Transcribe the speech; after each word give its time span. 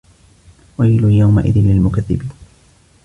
ويل 0.77 1.03
يومئذ 1.03 1.57
للمكذبين 1.57 2.29